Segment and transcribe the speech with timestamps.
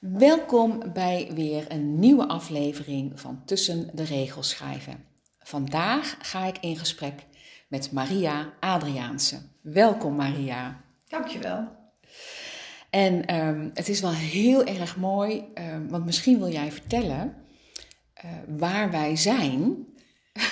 [0.00, 5.04] Welkom bij weer een nieuwe aflevering van Tussen de Regels schrijven.
[5.38, 7.26] Vandaag ga ik in gesprek
[7.68, 9.42] met Maria Adriaanse.
[9.60, 10.80] Welkom Maria.
[11.08, 11.68] Dankjewel.
[12.90, 17.36] En ehm, het is wel heel erg mooi, ehm, want misschien wil jij vertellen
[18.14, 19.86] eh, waar wij zijn.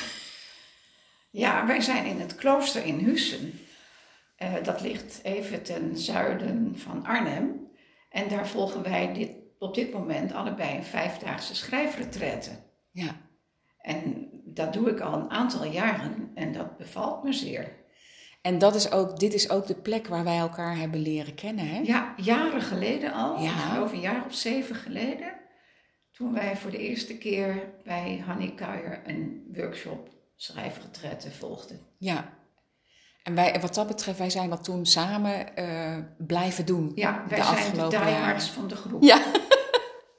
[1.30, 3.52] Ja, wij zijn in het klooster in Hussen.
[4.36, 7.66] Eh, dat ligt even ten zuiden van Arnhem.
[8.08, 12.50] En daar volgen wij dit, op dit moment allebei een vijfdaagse schrijfretraite.
[12.90, 13.16] Ja,
[13.78, 17.76] En dat doe ik al een aantal jaren en dat bevalt me zeer.
[18.42, 21.68] en dat is ook, dit is ook de plek waar wij elkaar hebben leren kennen,
[21.68, 21.78] hè?
[21.80, 23.50] Ja, jaren geleden al, Ja.
[23.50, 25.32] ik geloof een jaar of zeven geleden,
[26.10, 31.80] toen wij voor de eerste keer bij Hanny Kuijer een workshop schrijfretraite volgden.
[31.98, 32.37] Ja.
[33.28, 36.92] En wij, wat dat betreft, wij zijn dat toen samen eh, blijven doen.
[36.94, 39.02] Ja, wij de zijn de diehards van de groep.
[39.02, 39.22] Ja,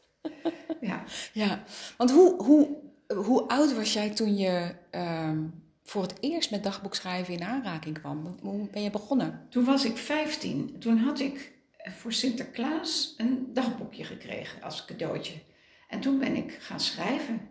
[0.81, 1.03] ja.
[1.33, 1.63] ja.
[1.97, 2.77] Want hoe, hoe,
[3.15, 5.39] hoe oud was jij toen je ehm,
[5.83, 8.37] voor het eerst met dagboekschrijven in aanraking kwam?
[8.41, 9.45] Hoe ben je begonnen?
[9.49, 10.75] Toen was ik 15.
[10.79, 15.39] Toen had ik voor Sinterklaas een dagboekje gekregen als cadeautje.
[15.87, 17.47] En toen ben ik gaan schrijven.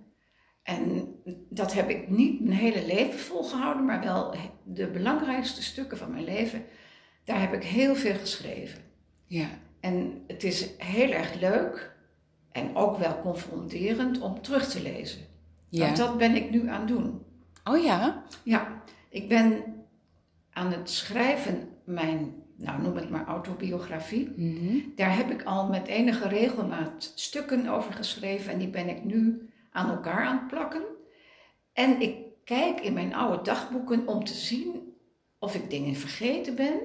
[0.69, 1.15] En
[1.49, 6.25] dat heb ik niet mijn hele leven volgehouden, maar wel de belangrijkste stukken van mijn
[6.25, 6.65] leven.
[7.25, 8.79] Daar heb ik heel veel geschreven.
[9.27, 9.49] Ja,
[9.81, 11.97] En het is heel erg leuk
[12.53, 15.21] en ook wel confronterend om terug te lezen.
[15.69, 15.85] ja.
[15.85, 17.23] Want dat ben ik nu aan het doen.
[17.65, 18.25] Oh ja?
[18.43, 19.63] Ja, ik ben
[20.53, 24.33] aan het schrijven mijn, nou noem het maar autobiografie.
[24.37, 24.79] Mhm.
[24.97, 29.48] Daar heb ik al met enige regelmaat stukken over geschreven en die ben ik nu
[29.71, 30.83] aan elkaar aan het plakken.
[31.73, 34.97] En ik kijk in mijn oude dagboeken om te zien
[35.39, 36.81] of ik dingen vergeten ben,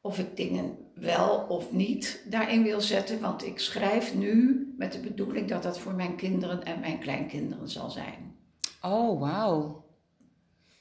[0.00, 5.00] of ik dingen wel of niet daarin wil zetten, want ik schrijf nu met de
[5.00, 8.36] bedoeling dat dat voor mijn kinderen en mijn kleinkinderen zal zijn.
[8.82, 9.84] Oh, wauw.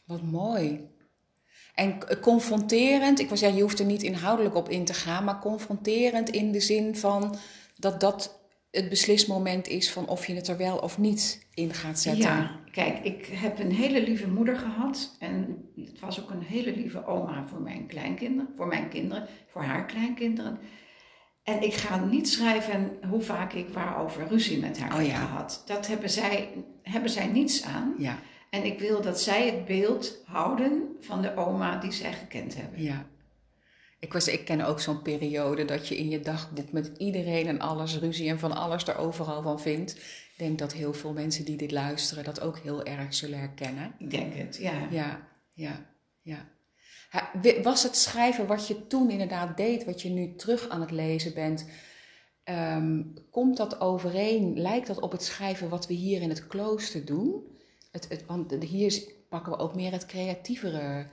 [0.05, 0.89] Wat mooi.
[1.75, 5.39] En confronterend, ik was ja, je hoeft er niet inhoudelijk op in te gaan, maar
[5.39, 7.35] confronterend in de zin van
[7.75, 8.44] dat dat
[8.75, 12.21] het beslismoment is van of je het er wel of niet in gaat zetten.
[12.23, 15.15] Ja, kijk, ik heb een hele lieve moeder gehad.
[15.19, 19.63] En het was ook een hele lieve oma voor mijn kleinkinderen, voor mijn kinderen, voor
[19.63, 20.59] haar kleinkinderen.
[21.43, 25.15] En ik ga niet schrijven hoe vaak ik waarover ruzie met haar Oh heb ja.
[25.15, 25.63] gehad.
[25.65, 26.49] Dat hebben zij,
[26.81, 27.93] hebben zij niets aan.
[27.97, 28.19] Ja,
[28.49, 32.81] En ik wil dat zij het beeld houden van de oma die zij gekend hebben.
[32.81, 33.05] ja.
[33.99, 37.59] Ik, was, ik ken ook zo'n periode dat je in je dagboek met iedereen en
[37.59, 39.95] alles ruzie en van alles er overal van vindt.
[39.95, 43.95] Ik denk dat heel veel mensen die dit luisteren dat ook heel erg zullen herkennen.
[43.97, 44.87] Ik denk het, ja.
[44.91, 45.85] Ja, ja,
[46.21, 46.53] ja.
[47.63, 51.33] Was het schrijven wat je toen inderdaad deed, wat je nu terug aan het lezen
[51.33, 51.65] bent,
[52.43, 57.05] ehm, komt dat overeen, lijkt dat op het schrijven wat we hier in het klooster
[57.05, 57.43] doen?
[57.91, 61.07] Het, het, want hier pakken we ook meer het creatievere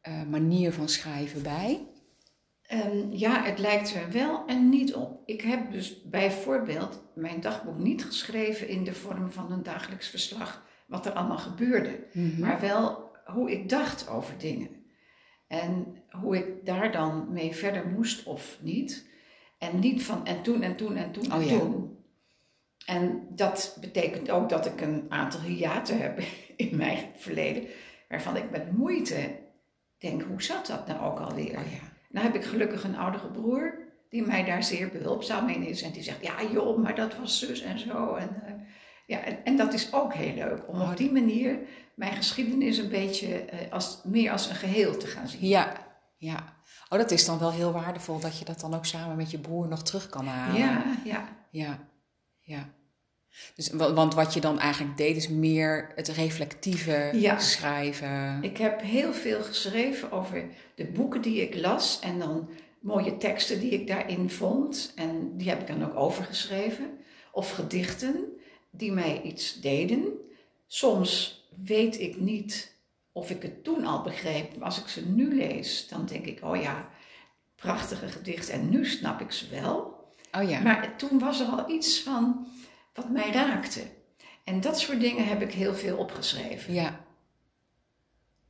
[0.00, 1.80] eh, manier van schrijven bij.
[2.70, 5.22] Ehm, ja, het lijkt er wel en niet op.
[5.24, 10.66] Ik heb dus bijvoorbeeld mijn dagboek niet geschreven in de vorm van een dagelijks verslag,
[10.86, 11.98] wat er allemaal gebeurde,
[12.38, 14.68] maar wel hoe ik dacht over dingen.
[15.46, 19.08] En hoe ik daar dan mee verder moest of niet.
[19.58, 21.58] En niet van en toen en toen en toen Oh en ja.
[21.58, 21.98] toen.
[22.86, 26.22] En dat betekent ook dat ik een aantal hiaten heb
[26.56, 27.66] in mijn verleden,
[28.08, 29.38] waarvan ik met moeite
[29.98, 31.58] denk, hoe zat dat nou ook alweer?
[31.58, 31.98] Oh ja.
[32.10, 33.78] Nou heb ik gelukkig een oudere broer
[34.08, 35.82] die mij daar zeer behulpzaam in is.
[35.82, 38.14] En die zegt, ja joh, maar dat was zus en zo.
[38.14, 38.52] En, eh,
[39.06, 40.68] ja, en, en dat is ook heel leuk.
[40.68, 41.58] Om Oh, op die manier
[41.94, 45.46] mijn geschiedenis een beetje eh, als, meer als een geheel te gaan zien.
[45.46, 45.72] Ja,
[46.16, 46.58] ja.
[46.88, 49.38] Oh, dat is dan wel heel waardevol dat je dat dan ook samen met je
[49.38, 50.60] broer nog terug kan halen.
[50.60, 51.28] Ja, ja.
[51.50, 51.78] Ja,
[52.40, 52.68] ja.
[53.54, 57.38] Dus, wa- want wat je dan eigenlijk deed is meer het reflectieve Ja.
[57.38, 58.38] schrijven.
[58.42, 62.00] Ik heb heel veel geschreven over de boeken die ik las.
[62.00, 62.48] En dan
[62.80, 64.92] mooie teksten die ik daarin vond.
[64.96, 66.98] En die heb ik dan ook overgeschreven.
[67.32, 68.24] Of gedichten
[68.70, 70.04] die mij iets deden.
[70.66, 72.74] Soms weet ik niet
[73.12, 74.56] of ik het toen al begreep.
[74.56, 76.88] Maar als ik ze nu lees, dan denk ik, oh ja,
[77.56, 78.54] prachtige gedichten.
[78.54, 79.98] En nu snap ik ze wel.
[80.32, 80.60] Oh ja.
[80.60, 82.46] Maar toen was er al iets van
[82.94, 83.82] wat mij raakte.
[84.44, 86.74] En dat soort dingen heb ik heel veel opgeschreven.
[86.74, 87.00] Ja.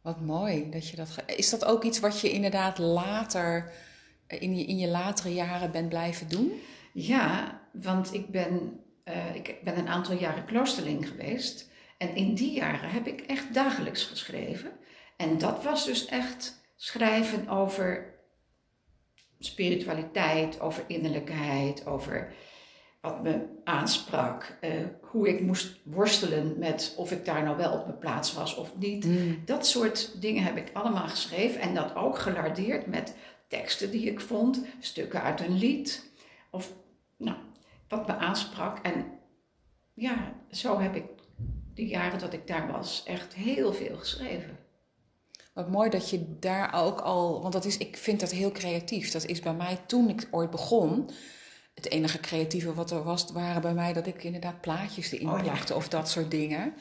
[0.01, 1.09] Wat mooi dat je dat.
[1.27, 3.73] Is dat ook iets wat je inderdaad later,
[4.27, 6.53] eh, in je, in je latere jaren bent blijven doen?
[6.93, 11.69] Ja, want ik ben, eh, ik ben een aantal jaren kloosterling geweest.
[11.99, 14.71] En in die jaren heb ik echt dagelijks geschreven.
[15.17, 18.15] En dat was dus echt schrijven over
[19.39, 22.33] spiritualiteit, over innerlijkheid, over
[23.01, 24.71] wat me aansprak, eh,
[25.01, 28.77] hoe ik moest worstelen met of ik daar nou wel op mijn plaats was of
[28.77, 29.05] niet.
[29.05, 29.43] Mm.
[29.45, 33.15] Dat soort dingen heb ik allemaal geschreven en dat ook gelardeerd met
[33.49, 36.11] teksten die ik vond, stukken uit een lied
[36.51, 36.73] of
[37.17, 37.37] nou,
[37.89, 38.79] wat me aansprak.
[38.79, 39.05] En
[39.95, 41.05] ja, zo heb ik
[41.75, 44.59] de jaren dat ik daar was echt heel veel geschreven.
[45.53, 49.11] Wat mooi dat je daar ook al, want dat is, ik vind dat heel creatief.
[49.11, 51.11] Dat is bij mij toen ik ooit begon.
[51.75, 55.37] Het enige creatieve wat er was, waren bij mij dat ik inderdaad plaatjes erin Oh
[55.37, 55.43] ja.
[55.43, 56.75] plakte of dat soort dingen.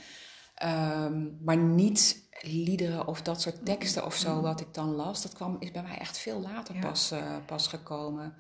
[0.56, 5.22] Ehm, maar niet liederen of dat soort teksten of zo, wat ik dan las.
[5.22, 6.82] Dat kwam, is bij mij echt veel later Ja.
[6.82, 8.36] pas, eh, pas gekomen.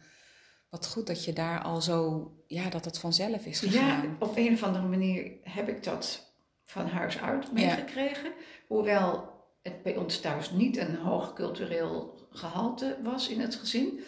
[0.69, 4.15] Wat goed dat je daar al zo, ja, dat het vanzelf is Ja, gegaan.
[4.19, 6.31] op een of andere manier heb ik dat
[6.65, 8.31] van huis uit meegekregen.
[8.67, 9.29] Hoewel
[9.61, 13.99] het bij ons thuis niet een hoog cultureel gehalte was in het gezin.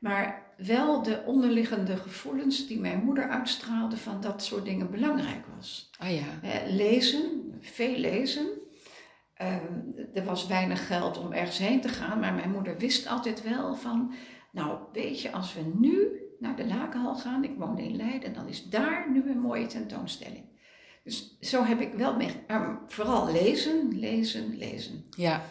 [0.00, 5.90] Maar wel de onderliggende gevoelens die mijn moeder uitstraalde van dat soort dingen belangrijk was.
[5.98, 6.24] Ah ja,
[6.66, 8.46] lezen, veel lezen.
[9.34, 9.74] Ehm,
[10.14, 13.74] er was weinig geld om ergens heen te gaan, maar mijn moeder wist altijd wel
[13.74, 14.14] van,
[14.52, 18.48] nou weet je, als we nu naar de Lakenhal gaan, ik woonde in Leiden, dan
[18.48, 20.44] is daar nu een mooie tentoonstelling.
[21.04, 25.04] Dus zo heb ik wel mee, maar vooral lezen, lezen, lezen.
[25.16, 25.42] ja.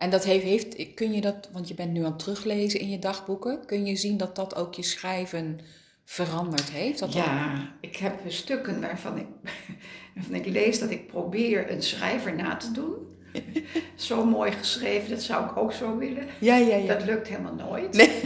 [0.00, 2.90] En dat heeft, heeft, kun je dat, want je bent nu aan het teruglezen in
[2.90, 5.60] je dagboeken, kun je zien dat dat ook je schrijven
[6.04, 6.98] veranderd heeft?
[6.98, 9.26] Dat Ja, ik heb stukken waarvan ik,
[10.14, 12.94] waarvan ik lees dat ik probeer een schrijver na te doen.
[13.94, 16.26] zo mooi geschreven, dat zou ik ook zo willen.
[16.38, 16.76] ja, ja.
[16.76, 16.94] ja.
[16.94, 17.96] Dat lukt helemaal nooit.
[17.96, 18.20] Nee.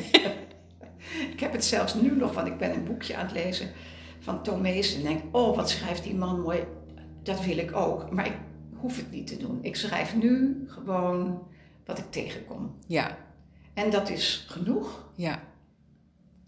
[1.34, 3.70] ik heb het zelfs nu nog, want ik ben een boekje aan het lezen
[4.20, 4.96] van Tomees.
[4.96, 6.64] En denk, oh, wat schrijft die man mooi.
[7.22, 8.10] Dat wil ik ook.
[8.10, 8.36] Maar ik
[8.74, 9.58] hoef het niet te doen.
[9.62, 11.52] Ik schrijf nu gewoon
[11.84, 12.78] wat ik tegenkom.
[12.86, 13.18] Ja,
[13.74, 15.08] En dat is genoeg.
[15.14, 15.42] ja.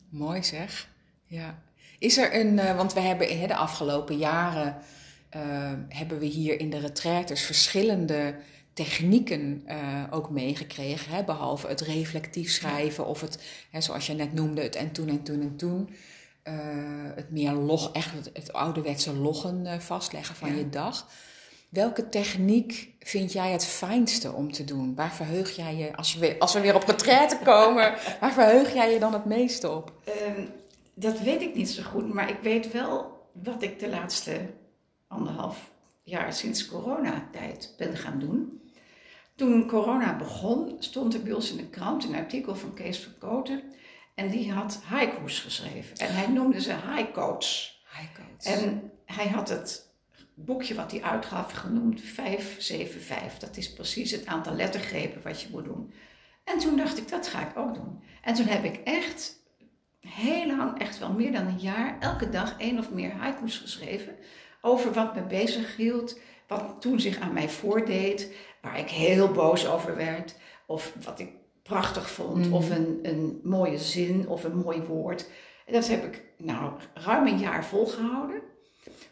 [0.08, 0.88] Mooi zeg.
[1.26, 1.62] Ja.
[1.98, 4.76] Is er een, eh, want we hebben hè, de afgelopen jaren
[5.28, 8.34] eh, hebben we hier in de retraites verschillende
[8.72, 11.12] technieken eh, ook meegekregen.
[11.14, 11.24] Hè?
[11.24, 15.22] Behalve het reflectief schrijven of het, hè, zoals je net noemde, het en toen en
[15.22, 15.94] toen en toen.
[17.14, 20.56] Het meer log, echt het, het ouderwetse loggen vastleggen van Ja.
[20.56, 21.08] je dag.
[21.68, 24.94] Welke techniek vind jij het fijnste om te doen?
[24.94, 28.74] Waar verheug jij je, als, je weer, als we weer op retraite komen, waar verheug
[28.74, 29.92] jij je dan het meeste op?
[30.04, 30.46] Ehm,
[30.94, 34.40] dat weet ik niet zo goed, maar ik weet wel wat ik de laatste
[35.06, 35.70] anderhalf
[36.02, 38.60] jaar sinds coronatijd ben gaan doen.
[39.34, 43.12] Toen corona begon, stond er bij ons in de krant een artikel van Kees van
[43.18, 43.62] Koten.
[44.14, 45.96] En die had haiku's geschreven.
[45.96, 47.74] En hij noemde ze haiko's.
[48.38, 49.85] En hij had het
[50.38, 53.38] boekje wat hij uitgaf genoemd 575.
[53.38, 55.92] Dat is precies het aantal lettergrepen wat je moet doen.
[56.44, 58.02] En toen dacht ik, dat ga ik ook doen.
[58.22, 59.34] En toen heb ik echt
[60.00, 64.14] heel lang, echt wel meer dan een jaar, elke dag één of meer haiku's geschreven.
[64.60, 69.66] Over wat me bezig hield, wat toen zich aan mij voordeed, waar ik heel boos
[69.68, 70.34] over werd.
[70.66, 71.30] Of wat ik
[71.62, 72.52] prachtig vond, Mhm.
[72.54, 75.28] of een, een mooie zin of een mooi woord.
[75.66, 78.40] En dat heb ik nou ruim een jaar volgehouden.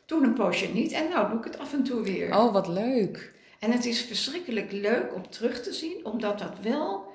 [0.07, 2.37] Toen een poosje niet en nou doe ik het af en toe weer.
[2.37, 3.33] Oh, wat leuk.
[3.61, 7.13] En het is verschrikkelijk leuk om terug te zien, omdat dat wel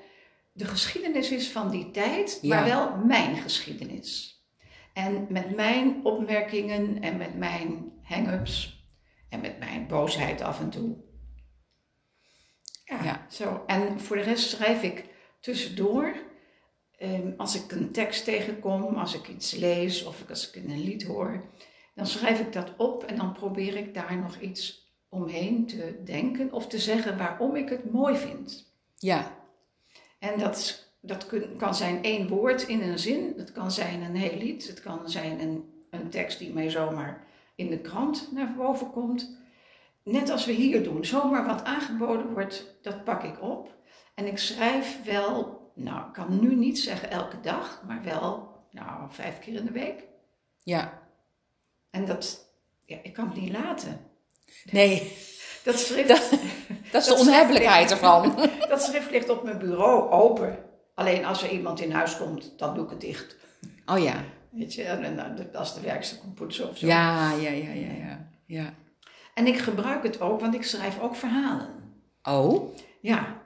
[0.51, 2.55] de geschiedenis is van die tijd, Ja.
[2.55, 4.37] maar wel mijn geschiedenis.
[4.93, 8.83] En met mijn opmerkingen en met mijn hang-ups
[9.29, 10.95] en met mijn boosheid af en toe.
[12.85, 13.25] Ja, Ja.
[13.29, 13.63] zo.
[13.67, 15.05] En voor de rest schrijf ik
[15.39, 16.15] tussendoor.
[16.97, 21.03] ehm, als ik een tekst tegenkom, als ik iets lees of als ik een lied
[21.03, 21.43] hoor,
[21.99, 26.51] dan schrijf ik dat op en dan probeer ik daar nog iets omheen te denken
[26.53, 28.73] of te zeggen waarom ik het mooi vind.
[28.97, 29.31] Ja,
[30.19, 34.15] En dat, dat kun- kan zijn één woord in een zin, het kan zijn een
[34.15, 37.23] heel lied, het kan zijn een, een tekst die mij zomaar
[37.55, 39.37] in de krant naar boven komt.
[40.03, 43.75] Net als we hier doen, zomaar wat aangeboden wordt, dat pak ik op.
[44.15, 49.05] En ik schrijf wel, nou ik kan nu niet zeggen elke dag, maar wel nou,
[49.09, 50.03] vijf keer in de week.
[50.63, 51.07] ja.
[51.89, 52.49] En dat,
[52.85, 53.99] ja, ik kan het niet laten.
[54.71, 55.11] Nee,
[55.63, 56.29] Dat schrift, Dat-
[56.91, 58.35] dat is de onhebbelijkheid ervan.
[58.69, 60.57] dat schrift ligt op mijn bureau open.
[60.95, 63.35] Alleen als er iemand in huis komt, dan doe ik het dicht.
[63.85, 64.23] Oh ja.
[64.49, 66.87] Weet je, en, als de werkster komt poetsen of zo.
[66.87, 68.29] Ja, ja, ja, ja, ja.
[68.45, 68.73] ja.
[69.33, 71.67] En ik gebruik het ook, want ik schrijf ook verhalen.
[72.23, 73.41] Oh, Ja,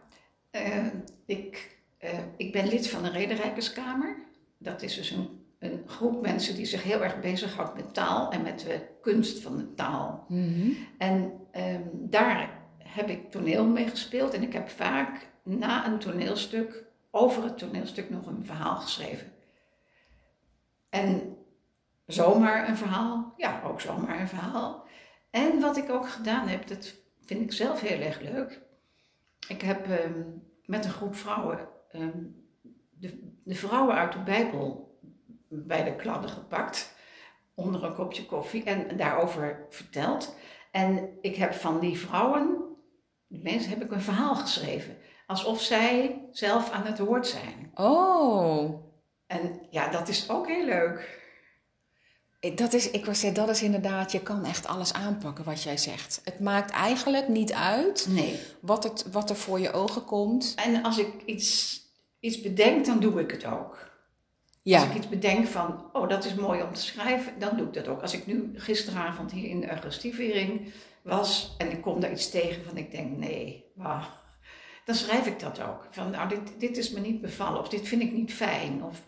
[0.52, 0.86] eh,
[1.26, 4.16] ik, eh, ik ben lid van de Rederijkerskamer.
[4.58, 8.42] Dat is dus een, een groep mensen die zich heel erg bezighoudt met taal en
[8.42, 10.26] met de kunst van de taal.
[10.28, 10.72] Mhm.
[10.98, 14.34] En ehm, daar heb ik toneel mee gespeeld.
[14.34, 19.32] En ik heb vaak na een toneelstuk, over het toneelstuk, nog een verhaal geschreven.
[20.90, 21.38] En
[22.06, 23.34] zomaar een verhaal.
[23.38, 24.88] Ja, ook zomaar een verhaal.
[25.30, 28.62] En wat ik ook gedaan heb, dat vind ik zelf heel erg leuk.
[29.48, 30.22] Ik heb ehm,
[30.66, 32.24] met een groep vrouwen ehm,
[32.90, 34.93] de, de vrouwen uit de Bijbel
[35.66, 36.96] bij de kladden gepakt.
[37.56, 40.36] Onder een kopje koffie en daarover verteld.
[40.72, 42.58] En ik heb van die vrouwen,
[43.28, 44.98] die mensen, heb ik een verhaal geschreven.
[45.28, 47.72] Alsof zij zelf aan het woord zijn.
[47.76, 48.74] Oh.
[49.28, 51.22] En ja, dat is ook heel leuk.
[52.56, 56.22] Dat is, ik was dat is inderdaad, je kan echt alles aanpakken wat jij zegt.
[56.24, 58.40] Het maakt eigenlijk niet uit Nee.
[58.60, 60.54] wat, het, wat er voor je ogen komt.
[60.56, 61.82] En als ik iets,
[62.20, 63.92] iets bedenk, dan doe ik het ook.
[64.64, 67.68] Als Ja, ik iets bedenk van, oh, dat is mooi om te schrijven, dan doe
[67.68, 68.02] ik dat ook.
[68.02, 72.64] Als ik nu gisteravond hier in de Eucharistievering was en ik kom daar iets tegen
[72.64, 74.04] van ik denk, nee, wauw.
[74.86, 75.88] Dan schrijf ik dat ook.
[75.92, 78.84] Van, nou, dit, dit is me niet bevallen of dit vind ik niet fijn.
[78.84, 79.02] Of,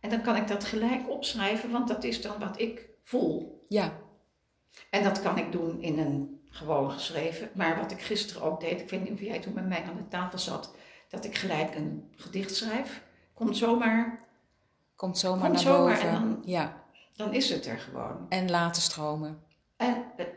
[0.00, 3.64] en dan kan ik dat gelijk opschrijven, want dat is dan wat ik voel.
[3.68, 3.92] ja,
[4.90, 7.50] En dat kan ik doen in een gewoon geschreven.
[7.54, 9.96] Maar wat ik gisteren ook deed, ik weet niet of jij toen met mij aan
[9.96, 10.74] de tafel zat,
[11.08, 13.02] dat ik gelijk een gedicht schrijf.
[13.34, 14.27] Komt zomaar,
[14.98, 16.08] komt zomaar Komt naar zomaar boven.
[16.08, 16.82] en dan- Ja,
[17.16, 18.26] dan is het er gewoon.
[18.28, 19.42] en laten stromen.
[19.76, 20.28] En het,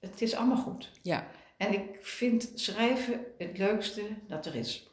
[0.00, 0.90] het is allemaal goed.
[1.02, 4.88] Ja, En ik vind schrijven het leukste dat er is.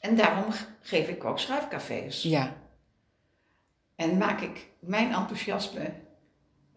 [0.00, 2.22] En daarom geef ik ook schrijfcafés.
[2.22, 2.56] ja,
[3.96, 5.92] En maak ik mijn enthousiasme,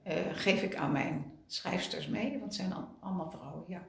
[0.04, 2.30] eh, geef ik aan mijn schrijfsters mee.
[2.32, 3.88] Want het zijn al- allemaal vrouwen, ja.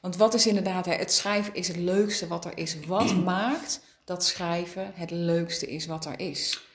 [0.00, 2.80] want wat is inderdaad, hè, het schrijven is het leukste wat er is.
[2.86, 6.66] Wat maakt dat schrijven het leukste is wat er is?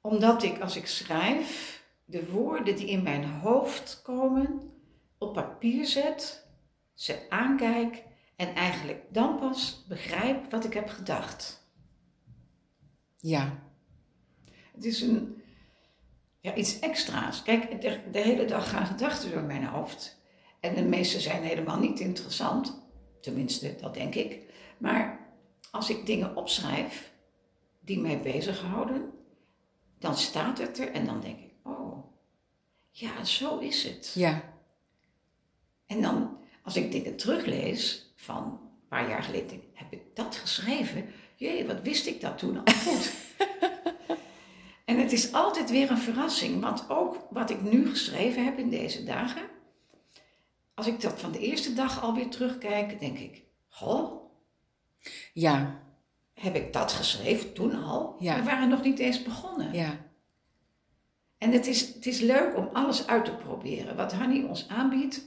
[0.00, 4.72] Omdat ik als ik schrijf, de woorden die in mijn hoofd komen,
[5.18, 6.46] op papier zet,
[6.94, 8.02] ze aankijk
[8.36, 11.68] en eigenlijk dan pas begrijp wat ik heb gedacht.
[13.16, 13.62] Ja,
[14.74, 15.42] Het is een,
[16.40, 17.42] ja, iets extra's.
[17.42, 20.20] Kijk, de, de hele dag gaan gedachten door mijn hoofd.
[20.60, 22.82] En de meeste zijn helemaal niet interessant.
[23.20, 24.42] Tenminste, dat denk ik.
[24.78, 25.15] Maar
[25.76, 27.12] als ik dingen opschrijf
[27.80, 29.12] die mij bezighouden,
[29.98, 32.04] dan staat het er en dan denk ik, oh,
[32.90, 34.12] ja, zo is het.
[34.14, 34.42] ja,
[35.86, 40.36] En dan, als ik dingen teruglees van een paar jaar geleden, denk heb ik dat
[40.36, 41.12] geschreven?
[41.36, 43.12] Jee, wat wist ik dat toen al goed?
[44.84, 48.70] en het is altijd weer een verrassing, want ook wat ik nu geschreven heb in
[48.70, 49.42] deze dagen,
[50.74, 54.25] als ik dat van de eerste dag alweer terugkijk, denk ik, goh,
[55.32, 55.82] ja,
[56.34, 58.16] heb ik dat geschreven toen al?
[58.18, 58.36] Ja.
[58.36, 59.72] We waren nog niet eens begonnen.
[59.72, 59.98] ja,
[61.38, 63.96] En het is, het is leuk om alles uit te proberen.
[63.96, 65.24] Wat Hanny ons aanbiedt,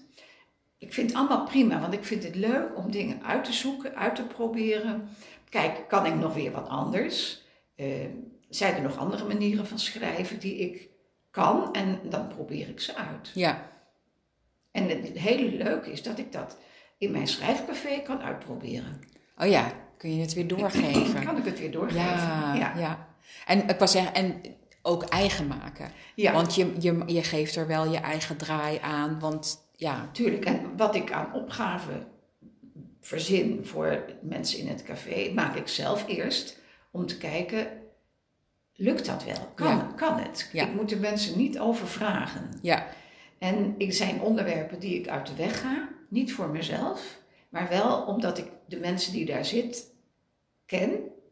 [0.78, 1.80] ik vind het allemaal prima.
[1.80, 5.10] Want ik vind het leuk om dingen uit te zoeken, uit te proberen.
[5.50, 7.42] Kijk, kan ik nog weer wat anders?
[7.76, 7.88] Eh,
[8.50, 10.90] zijn er nog andere manieren van schrijven die ik
[11.32, 11.74] kan?
[11.74, 13.32] En dan probeer ik ze uit.
[13.34, 13.72] ja,
[14.72, 16.58] En het hele leuke is dat ik dat
[16.98, 19.00] in mijn schrijfcafé kan uitproberen.
[19.40, 21.24] Oh ja, kun je het weer doorgeven.
[21.26, 22.02] Kan ik het weer doorgeven?
[22.02, 22.74] Ja, ja.
[22.78, 23.08] ja.
[23.46, 24.42] En ik was zeggen, en
[24.82, 25.92] ook eigen maken.
[26.16, 26.32] Ja.
[26.32, 29.20] Want je, je, je geeft er wel je eigen draai aan.
[29.20, 32.08] Want ja, Tuurlijk, en wat ik aan opgaven
[33.02, 36.60] verzin voor mensen in het café, maak ik zelf eerst
[36.92, 37.68] om te kijken,
[38.76, 39.52] lukt dat wel?
[39.56, 39.92] Kan, Ja.
[39.96, 40.50] kan het?
[40.54, 40.64] Ja.
[40.68, 42.50] Ik moet de mensen niet overvragen.
[42.62, 42.86] ja,
[43.40, 47.18] En er zijn onderwerpen die ik uit de weg ga, niet voor mezelf,
[47.50, 49.84] maar wel omdat ik de mensen die daar zitten
[50.66, 50.90] ken.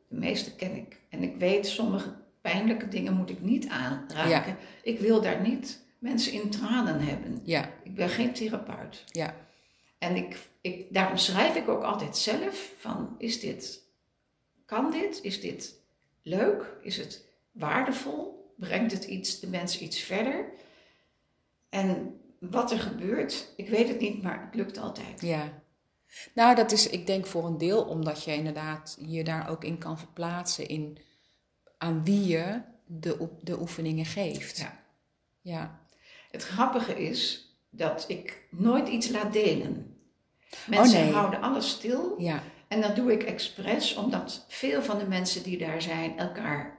[0.07, 0.99] De meeste ken ik.
[1.09, 4.57] En ik weet, sommige pijnlijke dingen moet ik niet aanraken.
[4.83, 7.39] Ik wil daar niet mensen in tranen hebben.
[7.43, 9.03] ja, Ik ben geen therapeut.
[9.11, 9.35] ja,
[9.97, 13.81] En ik, ik, daarom schrijf ik ook altijd zelf van, is dit,
[14.65, 15.19] kan dit?
[15.21, 15.79] Is dit
[16.21, 16.77] leuk?
[16.81, 18.53] Is het waardevol?
[18.57, 20.45] Brengt het iets, de mensen iets verder?
[21.69, 25.21] En wat er gebeurt, ik weet het niet, maar het lukt altijd.
[25.21, 25.65] ja.
[26.33, 29.77] Nou, dat is, ik denk voor een deel omdat je inderdaad je daar ook in
[29.77, 30.97] kan verplaatsen in
[31.77, 34.57] aan wie je de, de oefeningen geeft.
[34.57, 34.85] Ja.
[35.41, 35.79] Ja.
[36.31, 39.97] Het grappige is dat ik nooit iets laat delen.
[40.67, 41.13] Mensen Oh, nee.
[41.13, 42.43] houden alles stil Ja.
[42.67, 46.77] En dat doe ik expres, omdat veel van de mensen die daar zijn elkaar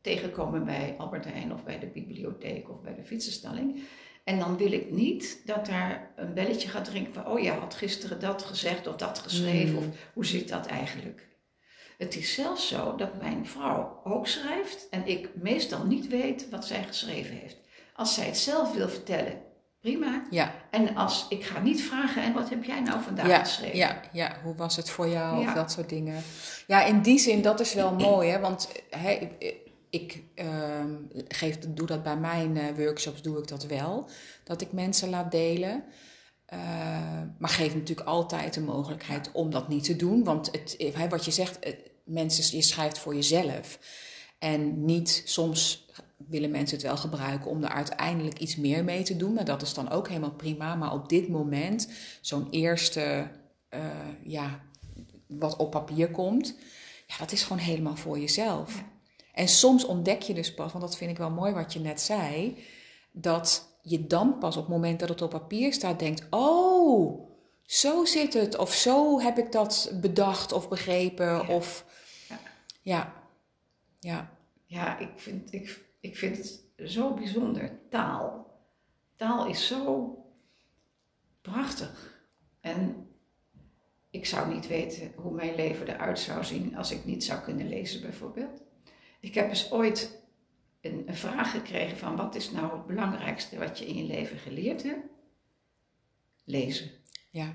[0.00, 3.82] tegenkomen bij Albert Heijn of bij de bibliotheek of bij de fietsenstalling.
[4.30, 7.74] En dan wil ik niet dat daar een belletje gaat drinken van, oh ja, had
[7.74, 9.78] gisteren dat gezegd of dat geschreven, Mm.
[9.78, 9.84] of
[10.14, 11.26] hoe zit dat eigenlijk?
[11.98, 16.66] Het is zelfs zo dat mijn vrouw ook schrijft en ik meestal niet weet wat
[16.66, 17.56] zij geschreven heeft.
[17.94, 19.40] Als zij het zelf wil vertellen,
[19.80, 20.22] prima.
[20.30, 20.54] Ja.
[20.70, 23.76] En als ik ga niet vragen, en wat heb jij nou vandaag Ja, geschreven?
[23.76, 25.48] ja, ja, hoe was het voor jou Ja.
[25.48, 26.22] of dat soort dingen.
[26.66, 28.40] Ja, in die zin, dat is wel mooi, hè?
[28.40, 29.28] Want hè,
[29.90, 30.94] ik ehm,
[31.28, 34.08] geef, doe dat bij mijn eh, workshops, doe ik dat wel.
[34.44, 35.84] Dat ik mensen laat delen.
[36.52, 36.58] Uh,
[37.38, 40.24] maar geef natuurlijk altijd de mogelijkheid om dat niet te doen.
[40.24, 41.58] Want het, wat je zegt,
[42.04, 43.78] mensen, je schrijft voor jezelf.
[44.38, 49.16] En niet, soms willen mensen het wel gebruiken om er uiteindelijk iets meer mee te
[49.16, 49.32] doen.
[49.32, 50.74] Maar dat is dan ook helemaal prima.
[50.74, 51.88] Maar op dit moment,
[52.20, 53.30] zo'n eerste,
[54.24, 54.60] ja,
[55.26, 56.54] wat op papier komt,
[57.06, 58.84] ja, dat is gewoon helemaal voor jezelf.
[59.40, 62.00] En soms ontdek je dus pas, want dat vind ik wel mooi wat je net
[62.00, 62.64] zei,
[63.12, 67.30] dat je dan pas op het moment dat het op papier staat denkt: oh,
[67.62, 71.46] zo zit het, of zo heb ik dat bedacht of begrepen, ja.
[71.48, 71.84] of
[72.28, 72.38] ja.
[72.82, 73.14] ja.
[74.00, 74.36] ja.
[74.64, 77.78] Ja, ik vind, ik, ik vind het zo bijzonder.
[77.90, 78.46] Taal.
[79.16, 80.16] Taal is zo
[81.40, 82.24] prachtig.
[82.60, 83.08] En
[84.10, 87.68] ik zou niet weten hoe mijn leven eruit zou zien als ik niet zou kunnen
[87.68, 88.68] lezen, bijvoorbeeld.
[89.20, 90.18] Ik heb eens ooit
[90.80, 94.38] een, een, vraag gekregen van wat is nou het belangrijkste wat je in je leven
[94.38, 95.06] geleerd hebt?
[96.44, 96.90] Lezen.
[97.30, 97.54] Ja.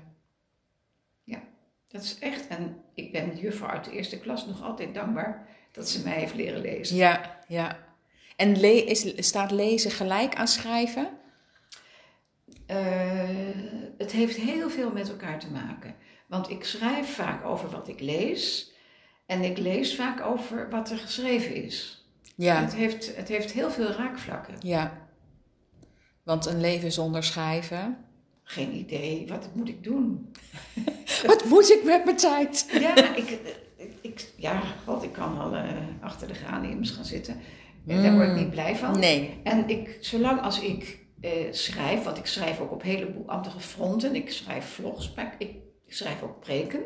[1.24, 1.42] Ja,
[1.88, 2.46] dat is echt.
[2.46, 6.18] En ik ben de juffrouw uit de eerste klas nog altijd dankbaar dat ze mij
[6.18, 6.96] heeft leren lezen.
[6.96, 7.84] Ja, ja.
[8.36, 11.08] En le is, staat lezen gelijk aan schrijven?
[12.70, 13.28] Uh,
[13.98, 15.94] het heeft heel veel met elkaar te maken.
[16.26, 18.74] Want ik schrijf vaak over wat ik lees.
[19.26, 22.06] En ik lees vaak over wat er geschreven is.
[22.36, 22.60] Ja.
[22.60, 24.54] Het heeft, het heeft heel veel raakvlakken.
[24.60, 25.08] Ja.
[26.22, 27.96] Want een leven zonder schrijven.
[28.42, 29.26] Geen idee.
[29.28, 30.32] Wat moet ik doen?
[31.26, 32.66] wat moet ik met mijn tijd?
[32.80, 33.38] ja, ik,
[34.00, 37.40] ik, ja, God, ik kan wel uh, achter de graniums gaan zitten.
[37.84, 38.02] Mm.
[38.02, 38.98] Daar word ik niet blij van.
[38.98, 39.40] Nee.
[39.42, 43.60] En ik, zolang als ik uh, schrijf, want ik schrijf ook op een heleboel andere
[43.60, 44.14] fronten.
[44.14, 45.48] Ik schrijf vlogs, ik,
[45.86, 46.80] ik schrijf ook preken.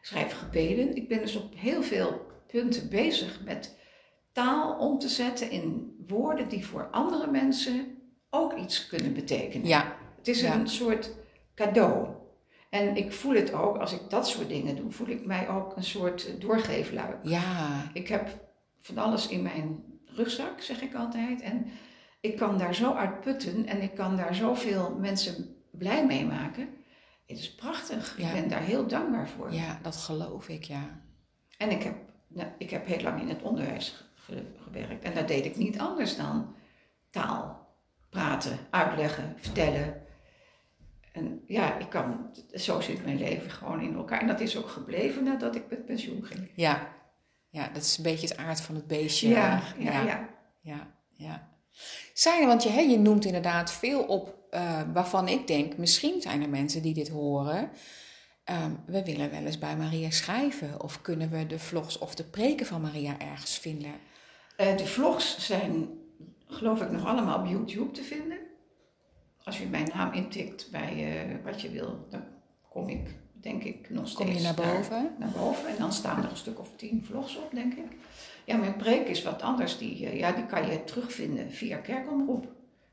[0.00, 0.96] Schrijf gebeden.
[0.96, 3.78] Ik ben dus op heel veel punten bezig met
[4.32, 7.98] taal om te zetten in woorden die voor andere mensen
[8.30, 9.68] ook iets kunnen betekenen.
[9.68, 9.96] Ja.
[10.16, 11.10] Het is een soort
[11.54, 12.08] cadeau.
[12.70, 15.76] En ik voel het ook, als ik dat soort dingen doe, voel ik mij ook
[15.76, 17.16] een soort doorgeefluik.
[17.22, 17.90] Ja.
[17.92, 18.28] Ik heb
[18.80, 21.40] van alles in mijn rugzak, zeg ik altijd.
[21.40, 21.66] En
[22.20, 26.68] ik kan daar zo uit putten en ik kan daar zoveel mensen blij mee maken.
[27.30, 28.18] Het is prachtig.
[28.18, 29.52] Ik ben daar heel dankbaar voor.
[29.52, 31.00] Ja, dat geloof ik, ja.
[31.56, 31.94] En ik heb,
[32.28, 34.04] nou, ik heb heel lang in het onderwijs
[34.56, 35.04] gewerkt.
[35.04, 36.54] En dat deed ik niet anders dan
[37.10, 37.68] taal.
[38.08, 40.02] Praten, uitleggen, vertellen.
[41.12, 44.20] En ja, ik kan, zo zit mijn leven gewoon in elkaar.
[44.20, 46.50] En dat is ook gebleven nadat ik met pensioen ging.
[46.54, 46.88] Ja,
[47.48, 49.28] ja dat is een beetje het aard van het beestje.
[49.28, 50.28] Ja, ja, ja.
[50.60, 51.48] ja, ja.
[52.14, 56.48] Zijn want je, je noemt inderdaad veel op uh, waarvan ik denk, misschien zijn er
[56.48, 57.70] mensen die dit horen.
[58.44, 60.82] Um, we willen wel eens bij Maria schrijven.
[60.82, 63.92] Of kunnen we de vlogs of de preken van Maria ergens vinden?
[64.60, 65.88] Uh, de vlogs zijn,
[66.46, 68.38] geloof ik, nog allemaal op YouTube te vinden.
[69.44, 72.24] Als je mijn naam intikt bij uh, wat je wil, dan
[72.68, 75.10] kom ik, denk ik, nog steeds Kom je naar boven?
[75.18, 75.68] naar boven.
[75.68, 77.96] En dan staan er een stuk of tien vlogs op, denk ik.
[78.44, 79.78] Ja, mijn preek is wat anders.
[79.78, 82.48] Die, ja, die kan je terugvinden via kerkomroep.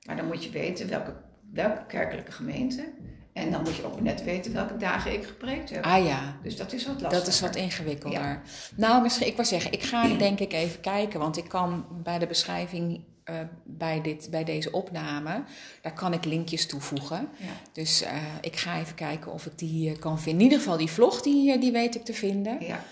[0.05, 1.13] Maar dan moet je weten welke
[1.51, 2.93] welke kerkelijke gemeente.
[3.33, 5.85] En dan moet je ook net weten welke dagen ik gepreekt heb.
[5.85, 6.37] Ah ja.
[6.43, 7.25] Dus dat is wat lastiger.
[7.25, 8.41] Dat is wat ingewikkelder.
[8.75, 12.19] Nou, misschien, ik wou zeggen, ik ga denk ik even kijken, want ik kan bij
[12.19, 15.43] de beschrijving uh, bij, dit, bij deze opname,
[15.81, 17.29] daar kan ik linkjes toevoegen.
[17.37, 17.47] Ja.
[17.71, 18.09] Dus uh,
[18.41, 20.39] ik ga even kijken of ik die kan vinden.
[20.39, 22.57] In ieder geval die vlog, die, die weet ik te vinden.
[22.59, 22.83] Ja.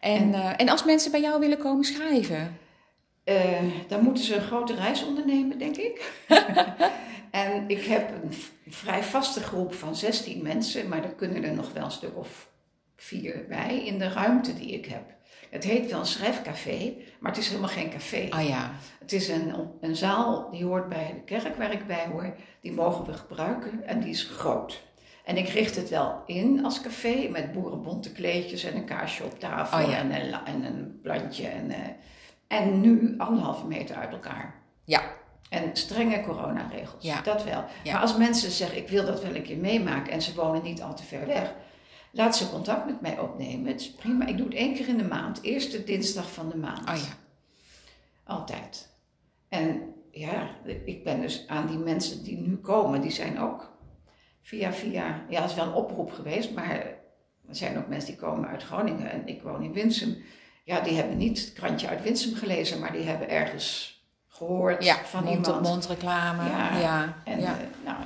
[0.00, 2.58] En, en, en als mensen bij jou willen komen schrijven?
[3.88, 6.12] dan moeten ze een grote reis ondernemen, denk ik.
[7.30, 8.32] En ik heb een
[8.68, 12.48] vrij vaste groep van 16 mensen, maar er kunnen er nog wel een stuk of
[12.96, 15.02] vier bij in de ruimte die ik heb.
[15.50, 18.26] Het heet wel een schrijfcafé, maar het is helemaal geen café.
[18.30, 18.70] Ah ja.
[19.00, 22.34] Het is een, een zaal die hoort bij de kerk waar ik bij hoor.
[22.60, 24.82] Die mogen we gebruiken en die is groot.
[25.24, 29.38] En ik richt het wel in als café met boerenbonte kleedjes en een kaarsje op
[29.38, 29.96] tafel oh ja.
[29.96, 31.46] en, een, en een plantje.
[31.46, 31.76] En, uh,
[32.46, 34.62] en nu anderhalve meter uit elkaar.
[34.84, 35.02] Ja.
[35.48, 37.20] En strenge coronaregels, ja.
[37.20, 37.64] dat wel.
[37.82, 37.92] Ja.
[37.92, 40.82] Maar als mensen zeggen, ik wil dat wel een keer meemaken en ze wonen niet
[40.82, 41.54] al te ver weg,
[42.10, 43.66] laat ze contact met mij opnemen.
[43.66, 44.26] Het is prima.
[44.26, 46.88] Ik doe het één keer in de maand, eerste dinsdag van de maand.
[46.88, 47.16] Oh ja.
[48.24, 48.88] Altijd.
[49.48, 50.50] En ja,
[50.84, 53.70] ik ben dus aan die mensen die nu komen, die zijn ook
[54.42, 56.70] via, via, ja, het is wel een oproep geweest, maar
[57.48, 60.16] er zijn ook mensen die komen uit Groningen en ik woon in Winsum.
[60.64, 65.04] Ja, die hebben niet het krantje uit Winsum gelezen, maar die hebben ergens gehoord ja,
[65.04, 65.62] van mond iemand.
[65.62, 66.50] mond reclame.
[66.50, 67.16] Ja, ja.
[67.24, 67.56] En ja.
[67.58, 67.96] Uh, nou,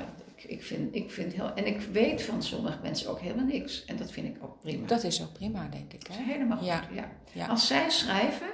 [0.46, 1.54] ik, vind, ik vind heel...
[1.54, 3.84] En ik weet van sommige mensen ook helemaal niks.
[3.84, 4.86] En dat vind ik ook prima.
[4.86, 6.06] Dat is ook prima, denk ik.
[6.06, 6.22] Hè?
[6.22, 6.88] Helemaal goed, ja.
[7.32, 7.46] ja.
[7.46, 8.50] Als zij schrijven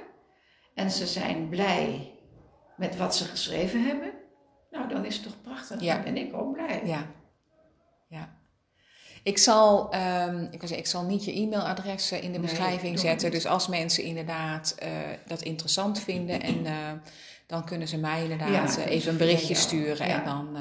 [0.73, 2.11] en ze zijn blij
[2.77, 4.11] met wat ze geschreven hebben,
[4.71, 5.81] nou dan is het toch prachtig.
[5.81, 5.93] Ja.
[5.93, 6.81] Dan ben ik ook blij.
[6.85, 7.07] Ja.
[8.09, 8.39] ja.
[9.23, 12.99] Ik zal, ehm, ik, zeggen, ik zal niet je e-mailadres eh, in de Nee, beschrijving
[12.99, 13.31] zetten.
[13.31, 14.89] Dus als mensen inderdaad eh,
[15.27, 16.73] dat interessant vinden, en, eh,
[17.47, 20.07] dan kunnen ze mij inderdaad Ja, even een berichtje sturen.
[20.07, 20.57] En dan,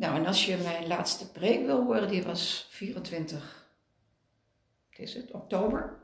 [0.00, 3.68] Nou, en als je mijn laatste preek wil horen, die was 24,
[4.90, 5.98] wat is het, oktober,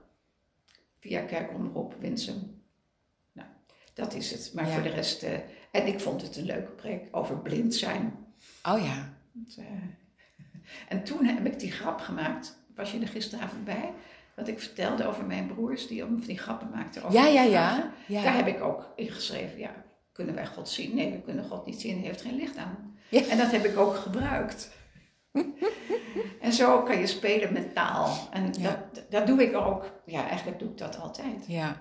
[0.99, 2.63] via Kerkomroep Winsum.
[3.33, 3.49] Nou,
[3.95, 4.51] dat is het.
[4.55, 4.73] Maar Ja.
[4.73, 5.39] voor de rest, eh,
[5.73, 8.27] en ik vond het een leuke preek over blind zijn.
[8.63, 9.65] oh ja, Want, eh,
[10.97, 13.93] en toen heb ik die grap gemaakt, was je er gisteravond bij,
[14.35, 17.93] wat ik vertelde over mijn broers die om die grappen maakten over ja, ja, vragen.
[18.07, 18.23] ja.
[18.23, 18.45] Daar ja.
[18.45, 20.95] heb ik ook in geschreven, ja, kunnen wij God zien?
[20.95, 22.95] Nee, we kunnen God niet zien, hij heeft geen licht aan.
[23.09, 23.23] Ja.
[23.27, 24.71] En dat heb ik ook gebruikt.
[26.41, 28.29] en zo kan je spelen met taal.
[28.33, 28.87] En Ja.
[28.93, 29.91] dat, dat doe ik ook.
[30.07, 31.45] Ja, eigenlijk doe ik dat altijd.
[31.47, 31.77] Ja.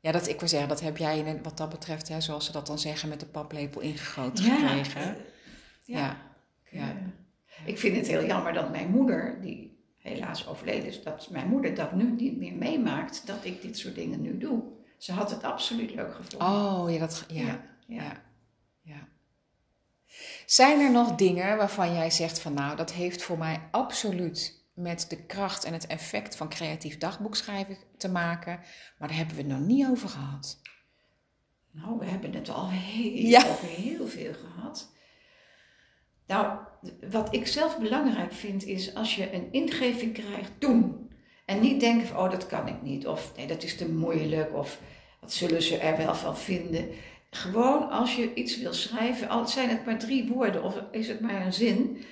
[0.00, 2.52] Ja, dat, ik wil zeggen, dat heb jij in, wat dat betreft, hè, zoals ze
[2.52, 5.00] dat dan zeggen, met de paplepel ingegoten gekregen.
[5.02, 5.16] Ja.
[5.84, 6.16] ja.
[6.70, 6.88] Ja.
[6.88, 11.48] Eh, Ik vind het heel jammer dat mijn moeder, die helaas overleden is, dat mijn
[11.48, 14.62] moeder dat nu niet meer meemaakt, dat ik dit soort dingen nu doe.
[14.98, 16.48] Ze had het absoluut leuk gevonden.
[16.48, 17.60] Oh, ja, dat, ja.
[17.86, 18.22] Ja,
[18.82, 19.08] Ja.
[20.46, 25.06] Zijn er nog dingen waarvan jij zegt van nou, dat heeft voor mij absoluut met
[25.08, 28.60] de kracht en het effect van creatief dagboekschrijven te maken,
[28.98, 30.60] maar daar hebben we het nog niet over gehad.
[31.70, 33.46] Nou, we hebben het al heel, Ja.
[33.50, 34.92] over heel veel gehad.
[36.26, 36.58] Nou,
[37.10, 41.10] wat ik zelf belangrijk vind is als je een ingeving krijgt, doen.
[41.44, 43.06] En niet denken van, oh dat kan ik niet.
[43.06, 44.54] Of nee, dat is te moeilijk.
[44.54, 44.80] Of
[45.20, 46.88] wat zullen ze er wel van vinden.
[47.34, 51.20] Gewoon als je iets wil schrijven, al zijn het maar drie woorden of is het
[51.20, 52.02] maar een zin.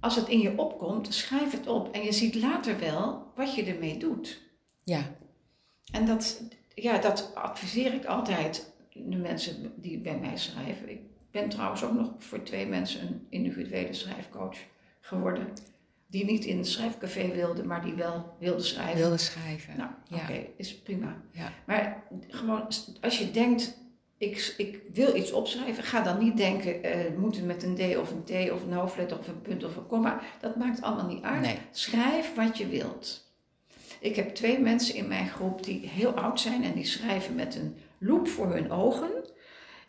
[0.00, 1.94] Als het in je opkomt, schrijf het op.
[1.94, 4.40] En je ziet later wel wat je ermee doet.
[4.84, 5.02] Ja,
[5.92, 6.42] En dat,
[6.74, 10.90] ja, dat adviseer ik altijd de mensen die bij mij schrijven.
[10.90, 14.56] Ik ben trouwens ook nog voor twee mensen een individuele schrijfcoach
[15.00, 15.46] geworden.
[16.06, 18.96] Die niet in een schrijfcafé wilde, maar die wel wilde schrijven.
[18.96, 19.76] wilde schrijven.
[19.76, 20.16] Nou, Ja.
[20.16, 21.16] oké, is prima.
[21.32, 21.52] Ja.
[21.66, 22.68] Maar gewoon,
[23.00, 23.78] als je denkt,
[24.20, 27.96] ik, ik wil iets opschrijven, ga dan niet denken, het moet het met een D
[27.96, 30.20] of een T of een hoofdletter of een punt of een komma.
[30.40, 31.40] Dat maakt allemaal niet uit.
[31.40, 31.58] Nee.
[31.70, 33.28] Schrijf wat je wilt.
[34.00, 37.54] Ik heb twee mensen in mijn groep die heel oud zijn en die schrijven met
[37.54, 39.10] een loep voor hun ogen.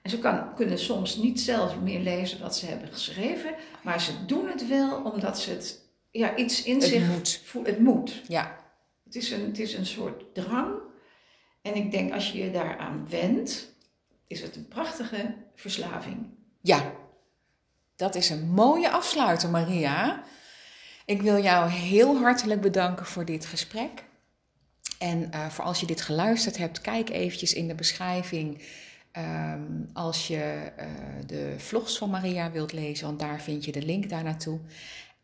[0.01, 4.25] En ze kan, kunnen soms niet zelf meer lezen wat ze hebben geschreven, maar ze
[4.25, 5.79] doen het wel omdat ze het
[6.11, 7.41] ja, iets in Het zich moet.
[7.43, 7.71] voelen.
[7.73, 8.21] Het moet.
[8.27, 8.57] Ja,
[9.03, 10.73] Het is, een, het is een soort drang.
[11.61, 13.70] En ik denk als je je daaraan wendt,
[14.31, 16.29] is het een prachtige verslaving.
[16.61, 16.99] ja.
[17.95, 20.23] Dat is een mooie afsluiter, Maria.
[21.05, 24.03] Ik wil jou heel hartelijk bedanken voor dit gesprek.
[24.99, 28.61] En eh, voor als je dit geluisterd hebt, kijk eventjes in de beschrijving
[29.11, 29.61] ehm,
[29.93, 30.87] als je eh,
[31.25, 34.59] de vlogs van Maria wilt lezen, want daar vind je de link daar naartoe.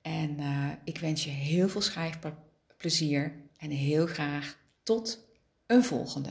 [0.02, 5.20] En eh, ik wens je heel veel schrijfplezier en heel graag tot
[5.66, 6.30] een volgende.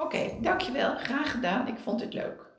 [0.00, 0.96] Oké, dankjewel.
[0.96, 1.66] Graag gedaan.
[1.68, 2.49] Ik vond het leuk.